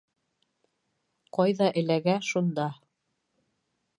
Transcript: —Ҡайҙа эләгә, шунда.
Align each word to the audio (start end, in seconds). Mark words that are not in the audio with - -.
—Ҡайҙа 1.37 1.69
эләгә, 1.83 2.17
шунда. 2.31 2.67